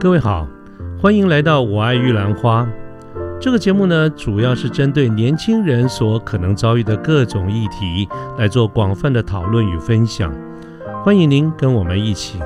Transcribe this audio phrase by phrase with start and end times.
[0.00, 0.48] 各位好，
[0.98, 2.64] 欢迎来到《我爱玉兰花》
[3.38, 8.08] 这个节目呢，主要是针对年轻人所可能遭遇的各种议题
[8.38, 10.34] 来做广泛的讨论与分享。
[11.04, 12.40] 欢迎您跟我们一起。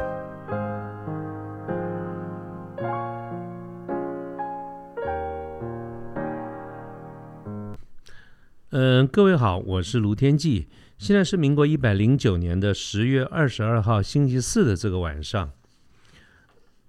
[8.70, 10.66] 嗯，各位好，我是卢天记，
[10.98, 15.50] 现在是民国一百零九年的十月二十二号星期四的这个晚上。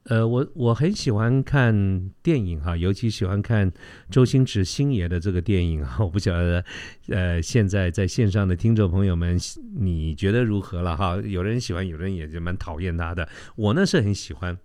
[0.06, 3.72] 呃，我我很喜欢看电影哈，尤其喜欢看
[4.12, 6.04] 周星驰星爷的这个电影哈。
[6.04, 6.64] 我不晓得，
[7.10, 9.36] 呃，现在在线上的听众朋友们，
[9.76, 11.18] 你觉得如何了哈？
[11.26, 13.28] 有人喜欢，有人也就蛮讨厌他的。
[13.56, 14.56] 我呢是很喜欢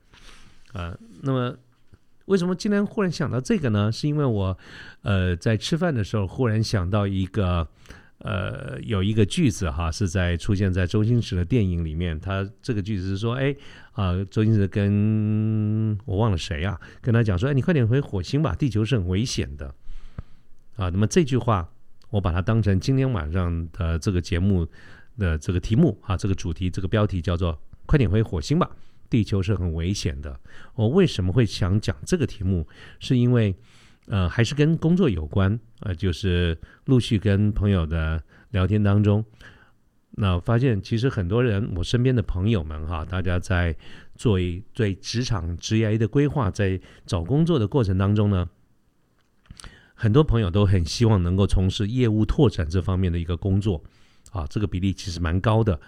[0.75, 0.95] 啊。
[1.23, 1.57] 那么
[2.27, 3.91] 为什么今天忽然想到这个呢？
[3.91, 4.59] 是因为我
[5.01, 7.67] 呃在吃饭的时候忽然想到一个。
[8.21, 12.21] 呃，有一个句子哈，是在出现在周星驰的电影里面。
[12.21, 13.57] 他这个句子是说：“哎
[13.93, 19.75] 啊，周星驰跟我忘了谁啊，跟他讲说：‘哎，你快点回火星吧，地球是很危险的。’
[20.77, 21.67] 啊，那么这句话
[22.11, 24.67] 我把它当成今天晚上的这个节目
[25.19, 28.71] 的这个题目啊，这个主题这个标题叫做‘快点回火星吧，
[29.09, 30.39] 地球是很危险的’。
[30.75, 32.69] 我为什么会想讲这个题目？
[32.99, 33.57] 是因为。
[34.11, 39.25] 呃，还是跟工作有关，呃，就是陆续跟朋友的聊天当中，
[40.11, 43.77] 那发现其实很多人，我身边的朋友们哈，大家在
[44.17, 48.49] 做一对职场职业的规划，在找工作的过程当中呢，
[49.95, 53.81] 很多朋友都很希望能够从事业务拓展这方面的一个工作，
[54.33, 55.81] 啊，这个比例其实蛮高的，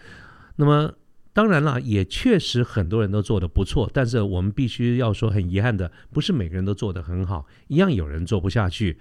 [0.54, 0.94] 那么。
[1.34, 8.98] 当然了，也确实很多人都做的不错，但是我们必须要说，很遗憾的，不是每个人都做得很好，一样有人做不下去，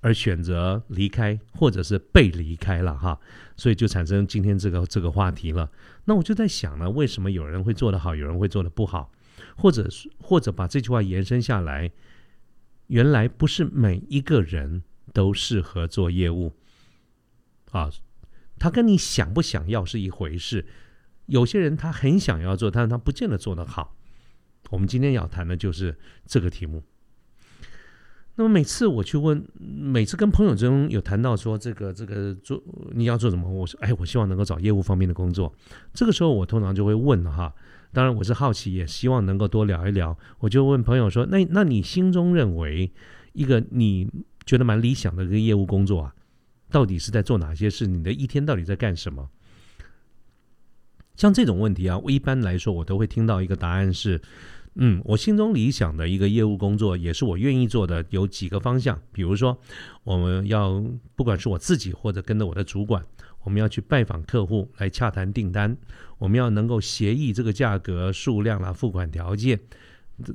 [0.00, 3.18] 而选择离开，或者是被离开了哈，
[3.56, 5.68] 所以就产生今天这个这个话题了。
[6.04, 9.10] 那我就在想呢，为什么有人会做得好，有人会做得不好，
[9.56, 11.90] 或者是或者把这句话延伸下来，
[12.86, 16.52] 原来不是每一个人都适合做业务
[17.72, 17.90] 啊，
[18.56, 20.64] 他跟你想不想要是一回事。
[21.30, 23.96] 有些人他很想要做，但是他不见得做得好。
[24.70, 25.96] 我们今天要谈的就是
[26.26, 26.82] 这个题目。
[28.36, 35.52] 那么每次我去问，每次跟朋友中有谈到说这个这个做你要做什么，我说哎，我希望能够找业务方面的工作。
[35.92, 37.54] 这个时候我通常就会问哈，
[37.92, 40.16] 当然我是好奇，也希望能够多聊一聊。
[40.38, 42.90] 我就问朋友说，那那你心中认为
[43.32, 44.08] 一个你
[44.46, 46.14] 觉得蛮理想的一个业务工作啊，
[46.70, 47.86] 到底是在做哪些事？
[47.86, 49.28] 你的一天到底在干什么？
[51.20, 54.18] 像这种问题啊，我一般来说我都会听到一个答案是，
[54.76, 58.98] 嗯，我心中理想的一个业务工作，也是我愿意做的，有几个方向。
[59.12, 59.58] 比如说，
[60.02, 60.82] 我们要
[61.14, 63.04] 不管是我自己或者跟着我的主管，
[63.44, 65.76] 我们要去拜访客户来洽谈订单，
[66.16, 69.60] 我们要能够协议这个价格、数量啦、付款条件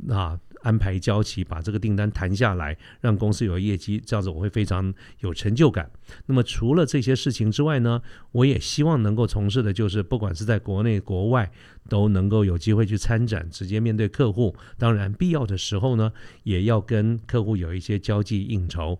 [0.07, 0.39] 啊。
[0.65, 5.89] 安排交期，把这个订单谈下来，让公司有业绩，这样子我会非常有成就感。
[6.25, 11.51] 那么除了这些事情之外呢，我也希望能够从事的就是，不管是在国内国外，
[11.87, 14.55] 都能够有机会去参展，直接面对客户。
[14.79, 16.11] 当然，必要的时候呢，
[16.41, 18.99] 也要跟客户有一些交际应酬。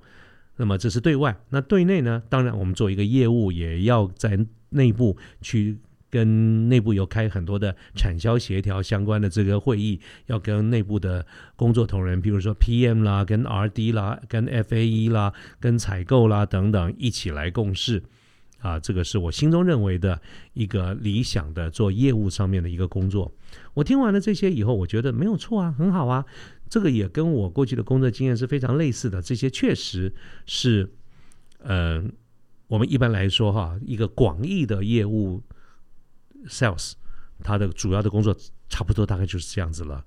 [0.58, 2.22] 那么这是对外，那对内呢？
[2.30, 5.80] 当然，我们做一个业务，也要在内部去。
[6.16, 11.26] 跟内部有开很多的产销协调相关的这个会议，要跟内部的
[11.58, 18.02] 工作同仁，比如说 PM 啦、跟 RD 啦、跟 FAE 啦、跟采购啦等等一起来共事
[18.60, 20.22] 啊，这个是我心中认为的
[20.54, 23.30] 一个理想的做业务上面的一个工作。
[23.74, 26.24] 我听完了这些以后，我觉得没有错啊，很好啊，
[26.70, 29.22] 这个也跟我过去的工作经验是非常类似的。
[29.22, 30.14] 这些确实
[30.46, 30.90] 是，
[31.64, 32.14] 嗯，
[32.68, 35.44] 我们一般来说哈，一个广义的业务。
[36.50, 36.94] Sales，
[37.44, 38.36] 他的主要的工作
[38.70, 40.04] 差不多大概就是这样子了。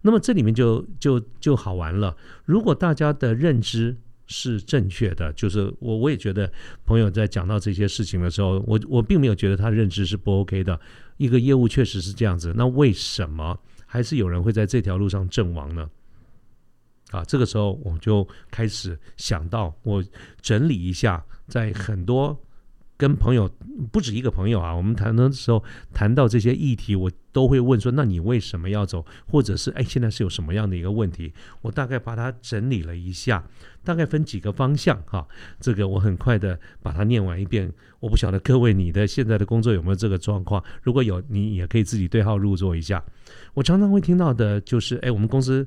[0.00, 2.16] 那么这里面就就就好玩了。
[2.44, 3.96] 如果大家的认知
[4.26, 6.50] 是正确的，就是我我也觉得
[6.84, 10.78] 朋友在讲到这些事情的时候，我我并没有觉得他认知是不 OK 的。
[11.16, 15.90] 一个业务确实是这样子，那为什么还是有人会在这条路上阵亡呢？
[17.10, 20.04] 啊，这个时候我就开始想到，我
[20.40, 22.38] 整理一下，在很多。
[22.98, 23.48] 跟朋友
[23.92, 25.62] 不止一个朋友啊，我们谈的时候
[25.94, 29.06] 谈到这些议题，我都会问说：那你为什么要走？
[29.30, 31.32] 或者是哎，现在是有什么样的一个问题？
[31.62, 33.44] 我大概把它整理了一下，
[33.84, 35.24] 大概分几个方向哈。
[35.60, 37.72] 这个我很快的把它念完一遍。
[38.00, 40.62] 我不晓得各位你的现在的工作有没有这个状况？
[40.82, 43.00] 如果有，你也可以自己对号入座一下。
[43.54, 45.64] 我常常会听到的就是：哎，我们公司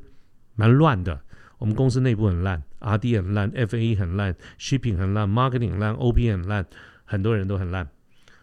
[0.56, 1.18] 蛮乱的，
[1.60, 6.66] 我们公司内部很烂，R D 很烂，F A 很烂，Shipping 很烂，Marketing 很烂，O P 很烂。
[7.12, 7.86] 很多人都很烂，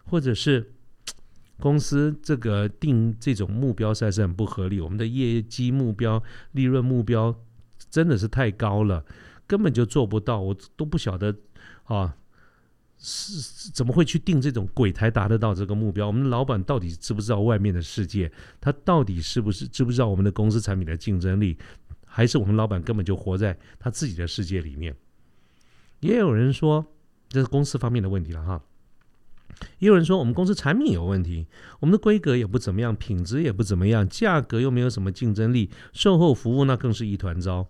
[0.05, 0.71] 或者是
[1.59, 6.21] 公司这个定这种目标实在是很不合理，我们的业绩目标、
[6.51, 7.35] 利润目标
[7.89, 9.03] 真的是太高了，
[9.47, 11.35] 根本就做不到，我都不晓得
[11.85, 12.15] 啊。
[13.01, 16.07] 是怎么会去定这种鬼才达得到这个目标？
[16.07, 18.29] 我们老板到底知不知道外面的世界？
[18.59, 21.57] 他到底是不是知不知道我们的公司产品的竞争力？
[22.05, 24.93] 还是我们老板根本就活在他自己的世界里面？
[26.01, 26.85] 也有人说
[27.29, 28.61] 这是公司方面的问题了哈。
[29.79, 31.45] 也有人说我们公司产品有问题，
[31.79, 37.67] 我们的规格也不怎么样，品质也不怎么样，价格又没有什么竞争力，售后服务那更是一团糟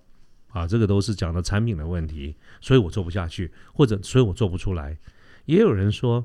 [0.49, 0.67] 啊！
[0.67, 4.97] 这个都是讲的产品的问题，所以我做不下去，或者所以我做不出来。
[5.45, 6.23] 也有人说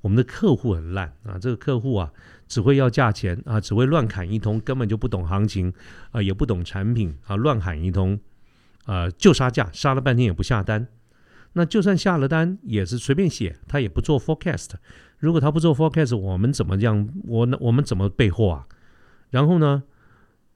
[0.00, 2.10] 我们的客户很烂啊，这个客户啊
[2.48, 5.72] 只会要价钱啊，只会乱砍一通，根本就不懂行情
[6.12, 8.18] 啊，也不懂产品啊，乱喊一通
[8.86, 10.86] 啊，就杀价，杀了半天也不下单。
[11.54, 14.70] 那就算下了单，也是随便写，他也不做 forecast。
[15.18, 17.08] 如果他不做 forecast，我们怎么样？
[17.24, 18.66] 我我们怎么备货啊？
[19.30, 19.82] 然后呢，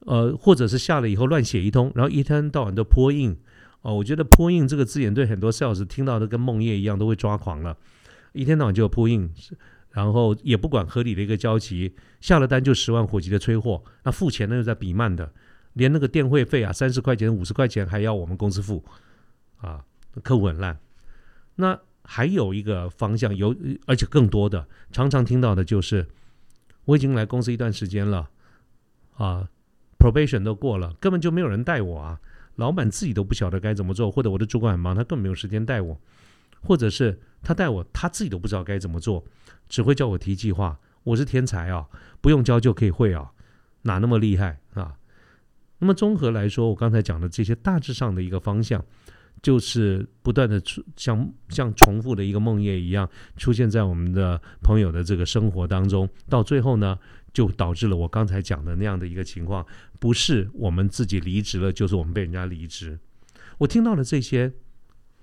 [0.05, 3.35] 呃，或者是下了以后乱写一通，然后一天到晚都泼印
[3.81, 3.95] 哦。
[3.95, 7.75] 我觉得泼印这个字眼对很多 sales 听到的跟梦魇一样，都会抓狂了。
[8.33, 9.29] 一天到晚就有铺印，
[9.91, 15.31] 然后也不管合理的一个交期，下了单就十万火急的催货，那付钱呢又在比慢的，
[15.73, 18.83] 连那个电汇费啊三十块钱五十块钱还要我们公司付，
[19.57, 19.83] 啊，
[20.21, 20.77] 客户很烂。
[21.59, 23.53] 那还有一个方向有，
[23.85, 26.07] 而且更多的常常听到的就是，
[26.85, 28.29] 我已经来公司一段时间了，
[29.17, 29.49] 啊
[29.99, 32.19] ，probation 都过了，根本就没有人带我啊，
[32.55, 35.99] 老板自己都不晓得该怎么做，或者我的主管很忙，他根本没有时间带我，
[36.61, 37.19] 或者是。
[37.41, 39.23] 他带我，他自己都不知道该怎么做，
[39.69, 40.77] 只会叫我提计划。
[41.03, 41.87] 我是天才啊，
[42.19, 43.31] 不用教就可以会啊，
[43.83, 44.97] 哪那么厉害啊？
[45.77, 48.83] 那么综合来说，我刚才讲的这些大致上的一个方向，
[49.41, 56.09] 就是不断的出像像重复的一个梦魇一样，出现在我们的朋友的这个生活当中。
[56.27, 56.97] 到最后呢，
[57.33, 59.65] 就导致了我刚才讲的那样的一个情况：
[59.99, 62.99] 不是我们自己离职了，就是我们被人家离职。
[63.57, 64.51] 我听到了这些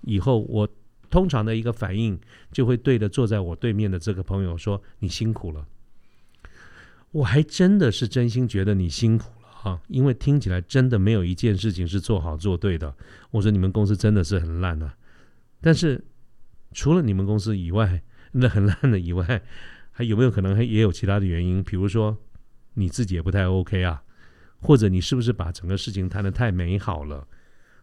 [0.03, 0.69] 以后，我。
[1.09, 2.19] 通常的一个反应
[2.51, 5.65] 就会对着坐在我对面的这个朋友说：“你辛苦了。”
[7.13, 9.31] 我还真的是真心觉得你辛苦
[9.67, 12.95] 哈，因为听起来真的没有一件事情是做好做对的。
[13.33, 14.97] 我说你们公司真的是很烂啊，
[15.61, 16.05] 但是
[16.71, 19.43] 除了你们公司以外， 那很烂的以外，
[19.91, 21.65] 还有没有可能还也有其他的原因？
[21.65, 22.17] 比如说
[22.75, 24.05] 你自己也不太 OK 啊，
[24.61, 27.27] 或者你是不是把整个事情谈得太美好了？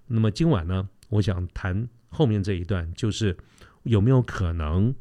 [0.08, 1.90] 那么今晚呢，我想谈。
[2.08, 3.36] 后面这一段就是
[3.84, 4.94] 有没有可能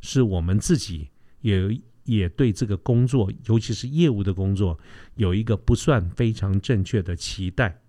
[0.00, 1.10] 是我们自己
[1.40, 1.76] 也
[2.10, 4.78] 也对这个工作，尤其是业务的工作，
[5.14, 7.80] 有一个不算非常正确的期待。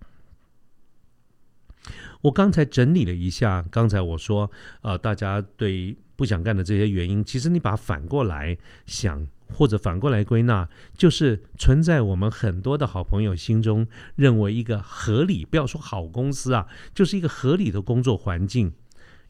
[2.21, 4.51] 我刚才整理了一下，刚才我说，
[4.81, 9.27] 呃，大家对不想干的这些原因，其实你把反过来想。
[9.53, 13.85] 或者反过来归纳，就是存在我们很多的好朋友心中
[14.15, 18.71] 认为一个合理，不要说好公司啊，就是一个合理的工作环境，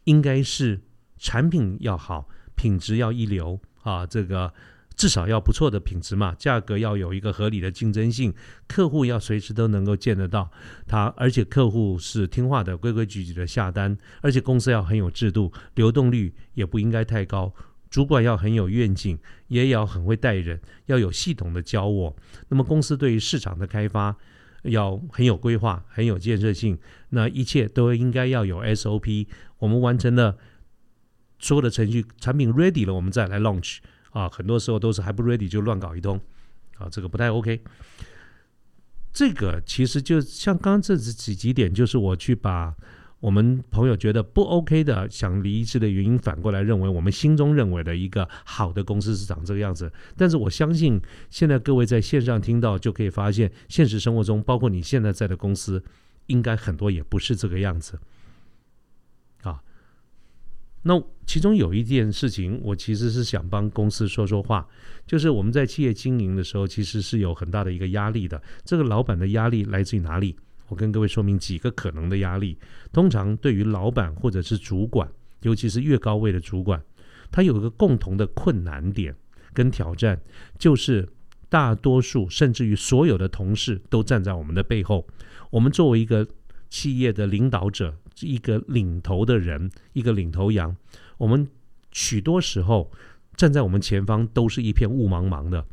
[0.03, 0.81] 应该是
[1.17, 4.53] 产品要好，品质要一流啊，这个
[5.01, 8.31] 至少要不错的品质嘛，价格要有一个合理的竞争性，
[8.67, 10.51] 客户要随时都能够见得到
[10.87, 17.51] 他，而且客户是听话的，规规矩矩的下单，而且公司要很有制度，流动率也不应该太高。
[17.89, 19.17] 主管要很有愿景，
[19.47, 22.15] 也要很会带人，要有系统的教我。
[22.49, 24.15] 那么公司对于市场的开发
[24.61, 26.77] 要很有规划，很有建设性。
[27.09, 29.25] 那一切都应该要有 SOP。
[29.57, 30.37] 我们完成了
[31.39, 33.79] 所有的程序，产品 ready 了，我们再来 launch
[34.11, 34.29] 啊。
[34.29, 36.21] 很多时候都是还不 ready 就乱搞一通
[36.77, 37.61] 啊，这个不太 OK。
[39.11, 42.75] 这个其实就像刚刚这几几点，就是我去把。
[43.21, 49.93] 我们朋友觉得不 OK 的，想离职的原因，反过来认为我们心中认为的一个好的公司是长这个样子。
[50.17, 50.99] 但是我相信，
[51.29, 55.83] 现在各位在线上听到，就可以发现，现实生活中，包括你现在在的公司，
[56.25, 57.99] 应该很多也不是这个样子。
[60.83, 64.67] 那其中有一件事情，我其实是想帮公司说说话，
[65.05, 68.41] 就是我们在企业经营的时候，其实是有很大的一个压力的。
[68.65, 70.35] 这个老板的压力来自于哪里？
[70.67, 72.57] 我跟各位说明几个可能的压力。
[72.91, 75.07] 通常对于老板或者是主管，
[75.41, 76.81] 尤其是越高位的主管，
[77.29, 79.15] 他有一个共同的困难点
[79.53, 80.19] 跟挑战，
[80.57, 81.07] 就是
[81.47, 85.05] 大多数甚至于所有的同事都站在我们的背后。
[85.51, 86.27] 我们作为一个
[86.69, 90.75] 企业的领导者，一个领头的人，一个领头羊，
[91.17, 91.47] 我们
[91.91, 92.91] 许多时候
[93.35, 95.65] 站在我们前方都是一片雾茫茫的，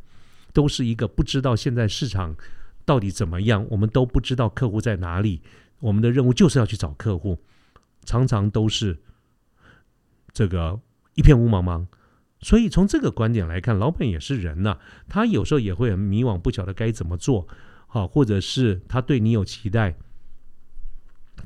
[0.53, 2.35] 都是一个不知道现在市场。
[2.85, 3.67] 到底怎么样？
[3.69, 5.43] 我们都不知道客户在哪里。
[5.79, 7.37] 我们的任务就是要去找客户，
[8.03, 8.97] 常常都是
[10.33, 10.79] 这个
[11.13, 11.85] 一片雾茫茫
[12.41, 17.47] 所以从这个观点来看，老板也是人呐，他有时候也会很迷惘，不晓得该怎么做，
[17.85, 19.95] 好，或者是他对你有期待，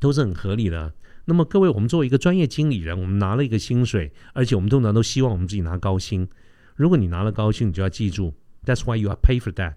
[0.04, 0.94] 都是很合理的。
[1.24, 6.28] 那么各位，我们作为一个专业经理人，我们拿了一个薪水，而且我们通常都希望我们自己拿高薪。
[6.76, 8.34] 如果你拿了高薪，你就要记住
[8.66, 9.76] ，That's why you are pay for that。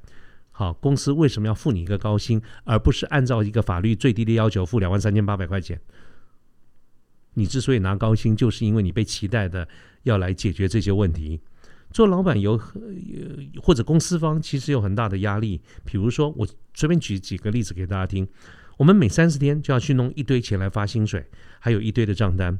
[0.50, 5.80] 好，公司为什么要付你一个高薪，而不是按照一个法律最低的要求付两万三千八百块钱？
[7.34, 9.68] 你之所以拿高薪，就是因为你被期待的
[10.02, 11.40] 要来解决这些问题。
[11.92, 12.60] 做老板有
[13.62, 15.60] 或者公司方其实有很大的压力。
[15.84, 18.26] 比如说，我随便举几个例子给大家听。
[18.76, 21.24] 我们每三十天就要去弄一堆钱来发薪水，
[21.58, 22.58] 还有一堆的账单。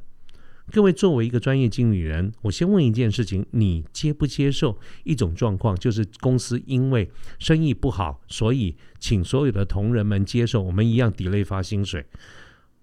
[0.72, 12.04] 各位作为一个专业经理人，我先问一件事情：你接不接受一种状况，就是公司因为生意不好，所以请所有的同仁们接受我们一样 delay 发薪水？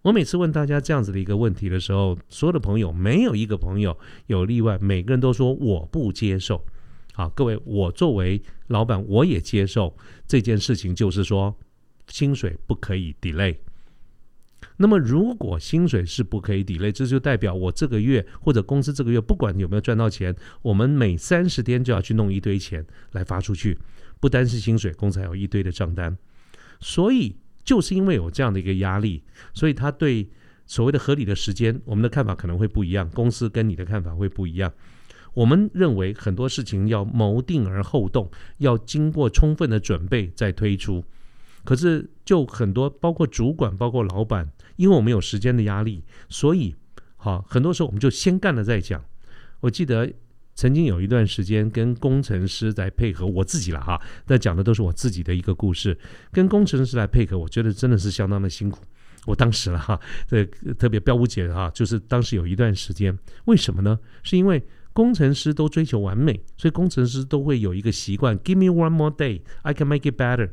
[0.04, 3.98] 我每次问大家这样子的一个问题的时候，所有的朋友没有一个朋友
[4.28, 6.64] 有例外，每个人都说我不接受。
[7.14, 9.98] 好，各位，我作为老板，我也接受
[10.28, 11.58] 这件事情，就是说。
[12.08, 13.58] 薪水不可以 delay。
[14.78, 23.78] 那么，如果薪水是不可以 delay，这就代表我这个月或者公司这个月不管有没有赚到钱，我们每三十天就要去弄一堆钱来发出去。
[24.20, 26.18] 不单是薪水，公司还有一堆的账单。
[26.80, 30.30] 所以，就是因为有这样的一个压力，所以他对
[30.66, 33.10] 所谓的合理的时间，我们的看法可能会不一样。
[33.10, 34.72] 公司跟你的看法会不一样。
[35.34, 41.04] 我们认为很多事情要谋定而后动，要经过充分的准备再推出。
[41.64, 46.76] 可是，就很多，包括主管，包括老板，因为我们有时间的压力，所以，
[47.16, 49.04] 好，很多时候我们就先干了再讲。
[49.62, 50.12] 我记得
[50.56, 55.98] 曾经有一段时间跟工程师在配合，我自己了哈，但讲的都是我自己的一个故事。
[56.32, 58.84] 跟工程师来配合，我觉得真的是相当的辛苦。
[59.26, 60.46] 我当时了哈，这
[60.78, 63.98] 特别标不解哈，就是当时有一段时间，为什么呢？
[64.22, 70.50] 是因为工程师都追求完美，所以工程师都会有一个习惯：Give me one more day, I can make it better。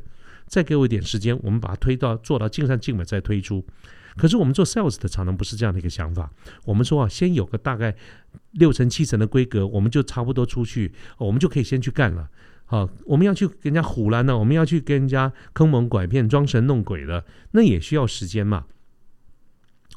[0.51, 3.65] 再给我一点时间，我们把它推到做到尽善尽美再推出。
[4.17, 6.29] 可是我们做 sales 的常常不是这样的一个想法。
[6.65, 7.95] 我们说啊，先有个大概
[8.51, 12.27] 六成七成的规格，我们就差不多出去，我们就可以先去干了。
[12.65, 18.65] 好，我们要去跟人家唬烂呢，我们要去跟人家坑蒙拐骗、装神弄鬼的，那也需要时间嘛。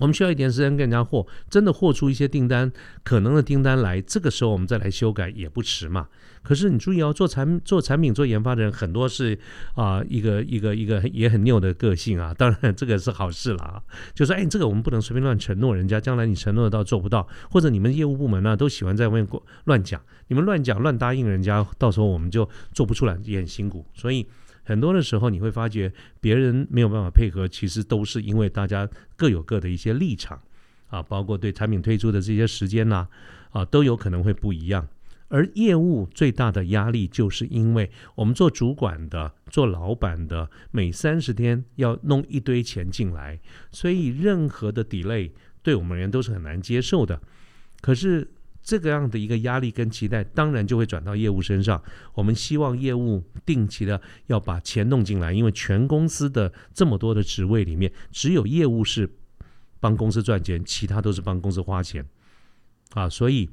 [0.00, 2.72] 我们需要一点时间跟人家货，真的货出一些订单，
[3.04, 6.08] 可能的订单来，这个时候我们再来修改也不迟嘛。
[6.42, 9.38] 可是你注意哦，做产做产品做研发的人很多是
[9.74, 12.34] 啊，一个一个一个也很拗的个性啊。
[12.34, 13.82] 当然这个是好事了啊，
[14.14, 19.28] 就说哎，这个我们不能随便乱承诺人家，将来你承诺到做不到，或者你们业务部门呢都喜欢在外面
[19.64, 23.86] 乱讲，你们乱讲乱答应人家，到时候我们就做不出来，也很辛苦。
[23.94, 24.26] 所以。
[24.64, 30.40] 很多的时候，你会发觉别人没有办法配合，其实都是因为大家各有各的一些立场
[30.88, 33.06] 啊，包括对产品推出的这些时间呐，
[33.50, 34.88] 啊，都有可能会不一样。
[35.28, 43.38] 而业务最大的压力，就是因为我们做主管的、做老板的，每三十天要弄一堆钱进来，
[43.70, 45.30] 所以任何的 delay
[45.62, 47.20] 对我们人都是很难接受的。
[47.80, 48.28] 可是。
[48.64, 51.80] 这个样的一个压力跟期待，当然就会转到业务身上。
[52.14, 59.08] 我们希望业务定期的要把钱弄进来，因为全公司的这么多的职位里面，只有业务是
[59.78, 62.04] 帮公司赚钱，其他都是帮公司花钱
[62.94, 63.48] 啊，所以。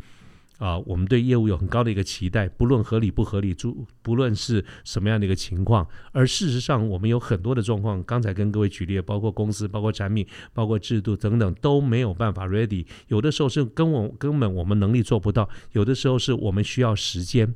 [0.62, 5.88] 啊，我们对业务有很高的一个期待，不论合理不合理，不不论是什么样的一个情况。
[6.12, 12.86] 而事实上，我们有很多的状况，刚才跟各位举例，包括公司、包括产品、包括制度等等，都没有办法 ready。
[13.08, 17.56] 有的时候是跟我根本我们能力做不到，有的时候是我们需要时间。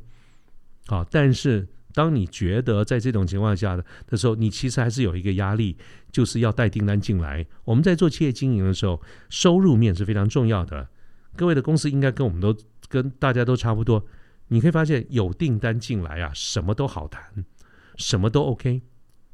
[0.87, 5.77] 好，但是当你觉得在这种情况下的的时候，你其实还是有一个压力，
[6.11, 7.45] 就是要带订单进来。
[7.65, 10.87] 我们在做企业经营的时候，收入面是非常重要的。
[11.35, 12.57] 各位的公司应该跟我们都。
[12.89, 14.05] 跟大家都差不多，
[14.47, 17.45] 你可以发现有订单进来啊，什么都好谈，
[17.97, 18.81] 什么都 OK。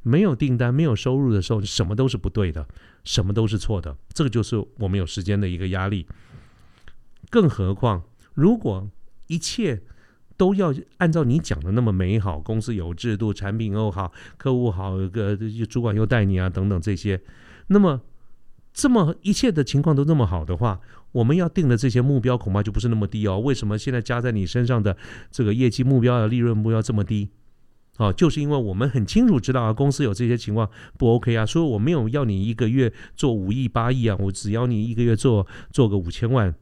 [0.04, 2.68] 没有订单、没有收入的时候，什么都是不对的，
[3.04, 3.96] 什么都是错的。
[4.14, 6.08] 这个就是我们有时间的一个压力。
[7.30, 8.02] 更何况，
[8.34, 8.90] 如果
[9.28, 9.80] 一切
[10.38, 15.38] 都要按照你讲的那么美好，公司有制度，产品又好，客户好，个
[15.70, 17.22] 主管又带你啊，等等这些，
[17.68, 18.02] 那么
[18.74, 20.82] 这么一切的情况都这么好的话。
[21.12, 23.40] 我们要定的这些目标恐怕就不是那么低哦。
[23.40, 24.96] 为什么现在加在你身上的
[25.30, 27.30] 这个业绩目标、利润目标这么低？
[27.98, 36.56] 哦，就是因为我们很清楚知道啊，公司有这些情况不 OK 啊，所以我没有要你一个月做五亿、八亿啊，我只要你一个月做做个五千万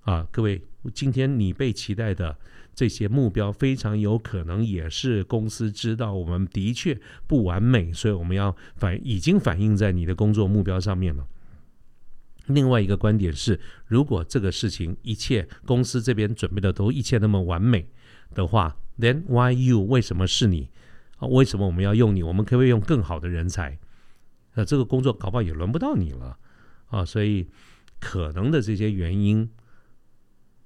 [0.00, 0.26] 啊。
[0.30, 0.60] 各位，
[0.92, 2.36] 今天你被期待的
[2.74, 11.26] 这些目标，非常有可能也是公司知道我们的确不完美，所以我们要反已经反映在你的工作目标上面了。
[12.46, 17.88] 另外一个观点是，如果这个事情一切公司这边准备的都一切那么完美
[18.34, 19.80] 的话，then why you？
[19.82, 20.70] 为什么是你？
[21.18, 22.22] 啊，为什么我们要用你？
[22.22, 23.78] 我们可不可以用更好的人才？
[24.54, 26.38] 那这个工作搞不好也轮不到你了
[26.88, 27.04] 啊！
[27.04, 27.48] 所以
[27.98, 29.50] 可能的这些原因，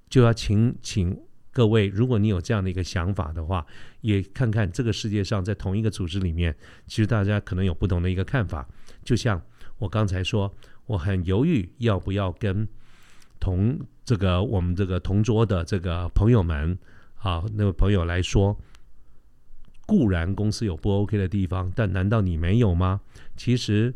[0.09, 1.19] 就要请请
[1.51, 3.65] 各位，如果你有这样的一个想法的话，
[4.01, 8.67] 也看看这个世界上在同一个组织里面，其实大家可能有不同的一个看法。
[9.03, 9.41] 就像
[9.79, 10.53] 我刚才说。
[10.85, 12.67] 我很犹豫要不要跟
[13.39, 16.77] 同这个我们这个同桌的这个朋友们
[17.15, 18.57] 啊，那位朋友来说，
[19.85, 23.01] 固然公司有不 OK 的地方，但难道你没有吗？
[23.37, 23.93] 其实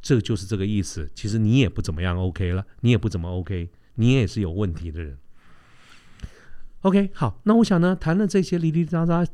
[0.00, 1.10] 这就是这个意思。
[1.14, 5.18] 其实你也不怎么样 OK 了，你也不怎么 OK，你也是有问题的人。
[6.82, 9.26] OK，好，那我想呢，谈了这些哩哩喳喳，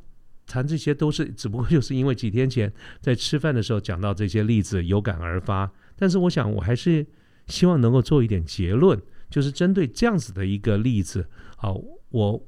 [0.46, 5.70] 谈这些都是只不过就是因为几天前在吃饭的时候讲到这些例子，有感而发。
[5.96, 7.06] 但是我想，我还是
[7.46, 11.80] 希望能够做一点结论，就是针对这样子的一个例子，好，
[12.10, 12.46] 我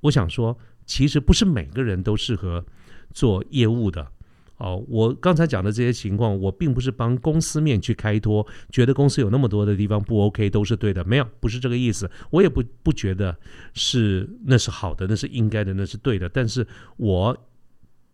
[0.00, 2.64] 我想说，其实不是每个人都适合
[3.12, 4.06] 做业务的，
[4.58, 13.36] 哦，我刚才讲的这些情况，我并不是帮公司面去开脱，觉得公司有那么多的地方不 OK 都是对的，没有，不是这个意思，我也不不觉得
[13.74, 16.66] 是那是好的，那是应该的，那是对的，但是
[16.96, 17.36] 我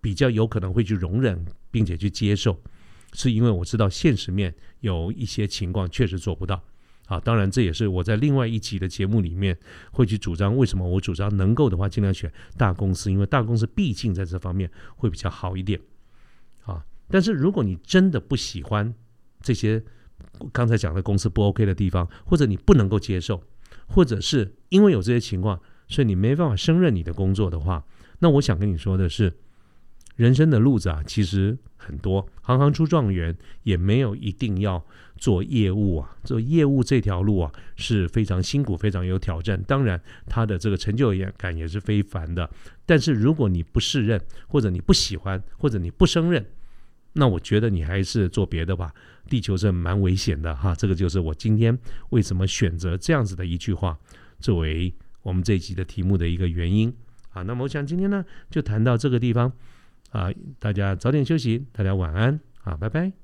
[0.01, 2.59] 比较有可能会去容忍，并且去接受。
[3.15, 6.63] 是因为我知道现实面有一些情况确实做不到，
[7.07, 9.57] 啊，当然这也是我在另外一集的节目里面
[9.93, 15.81] 会去主张，为什么我主张能够的话尽量选大公司，因为大公司毕竟在这方面会比较好一点，
[16.65, 18.93] 啊，但是如果你真的不喜欢
[19.41, 19.81] 这些
[20.53, 23.41] 刚才讲的公司不 OK 的地方，或者你不能够接受，
[23.87, 27.85] 或者是因为有这些情况，所以你没办法胜任你的工作的话，
[28.19, 29.33] 那我想跟你说的是。
[30.17, 34.85] 人生的路子啊，其实很多，行行出状元，也没有一定要
[35.17, 36.17] 做业务啊。
[36.23, 39.61] 做业务这条路啊，是非常辛苦、非常有挑战。
[39.65, 42.49] 当然，他的这个成就感也是非凡的。
[42.87, 46.47] 但是，如果你不胜任，或者你不喜欢，或者你不胜任，
[47.15, 48.95] 那我觉得你还是做别的吧。
[49.29, 50.75] 地球是蛮危险的哈。
[50.77, 51.77] 这个就是我今天
[52.11, 53.99] 为什么选择这样子的一句话，
[54.39, 56.95] 作为我们这一集的题目的一个原因
[57.31, 57.43] 啊。
[57.43, 59.53] 那么，我想今天呢，就谈到这个地方。
[60.15, 63.24] 啊，大家早点休息，大家晚安啊，拜拜。